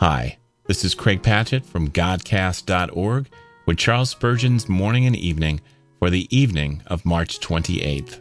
[0.00, 0.38] Hi,
[0.68, 3.28] this is Craig Patchett from Godcast.org
[3.66, 5.60] with Charles Spurgeon's Morning and Evening
[5.98, 8.20] for the evening of March 28th.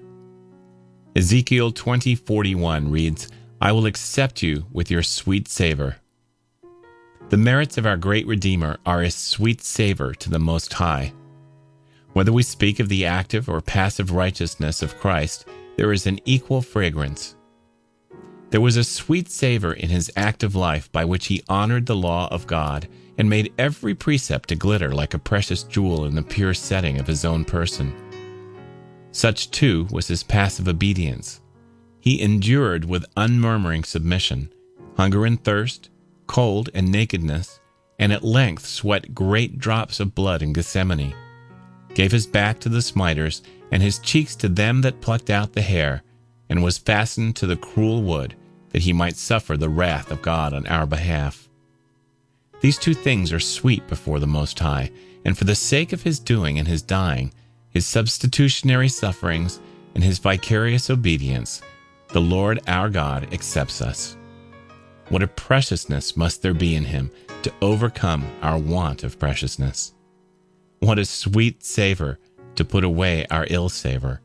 [1.16, 3.28] Ezekiel 20:41 reads,
[3.62, 5.98] "I will accept you with your sweet savor."
[7.30, 11.14] The merits of our great Redeemer are a sweet savor to the Most High.
[12.14, 15.46] Whether we speak of the active or passive righteousness of Christ,
[15.78, 17.36] there is an equal fragrance.
[18.50, 22.28] There was a sweet savor in his active life by which he honored the law
[22.32, 22.88] of God
[23.18, 27.08] and made every precept to glitter like a precious jewel in the pure setting of
[27.08, 27.94] his own person.
[29.12, 31.42] Such, too, was his passive obedience.
[32.00, 34.52] He endured with unmurmuring submission
[34.98, 35.90] hunger and thirst,
[36.26, 37.60] cold and nakedness,
[38.00, 41.14] and at length sweat great drops of blood in Gethsemane,
[41.94, 45.62] gave his back to the smiters, and his cheeks to them that plucked out the
[45.62, 46.02] hair,
[46.50, 48.36] and was fastened to the cruel wood,
[48.70, 51.48] that he might suffer the wrath of God on our behalf.
[52.62, 54.92] These two things are sweet before the Most High,
[55.26, 57.34] and for the sake of his doing and his dying,
[57.70, 59.60] his substitutionary sufferings,
[59.94, 61.62] and his vicarious obedience,
[62.10, 64.16] the Lord our God accepts us.
[65.10, 67.12] What a preciousness must there be in him
[67.44, 69.94] to overcome our want of preciousness.
[70.80, 72.20] What a sweet savor
[72.56, 74.22] to put away our ill savor.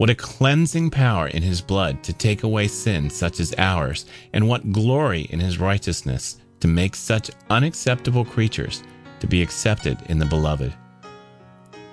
[0.00, 4.48] What a cleansing power in his blood to take away sin such as ours, and
[4.48, 8.82] what glory in his righteousness to make such unacceptable creatures
[9.18, 10.72] to be accepted in the beloved.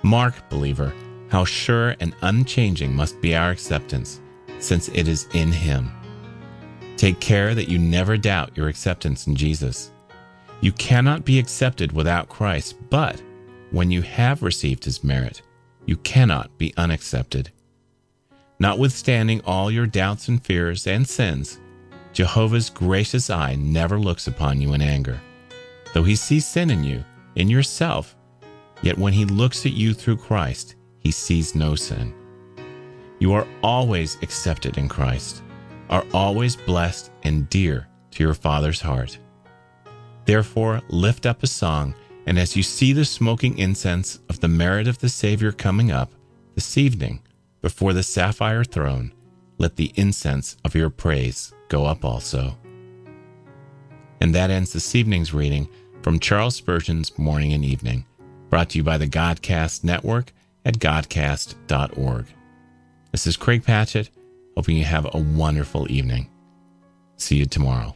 [0.02, 0.90] Mark, believer,
[1.28, 4.22] how sure and unchanging must be our acceptance,
[4.58, 5.92] since it is in him.
[6.96, 9.90] Take care that you never doubt your acceptance in Jesus.
[10.62, 13.22] You cannot be accepted without Christ, but
[13.70, 15.42] when you have received his merit,
[15.84, 17.50] you cannot be unaccepted.
[18.60, 21.60] Notwithstanding all your doubts and fears and sins,
[22.12, 25.20] Jehovah's gracious eye never looks upon you in anger.
[25.94, 27.04] Though he sees sin in you,
[27.36, 28.16] in yourself,
[28.82, 32.12] yet when he looks at you through Christ, he sees no sin.
[33.20, 35.42] You are always accepted in Christ,
[35.88, 39.18] are always blessed and dear to your Father's heart.
[40.24, 41.94] Therefore, lift up a song,
[42.26, 46.12] and as you see the smoking incense of the merit of the Savior coming up
[46.54, 47.20] this evening,
[47.68, 49.12] before the sapphire throne,
[49.58, 52.56] let the incense of your praise go up also.
[54.22, 55.68] And that ends this evening's reading
[56.00, 58.06] from Charles Spurgeon's Morning and Evening,
[58.48, 60.32] brought to you by the Godcast Network
[60.64, 62.24] at Godcast.org.
[63.12, 64.08] This is Craig Patchett,
[64.56, 66.30] hoping you have a wonderful evening.
[67.18, 67.94] See you tomorrow.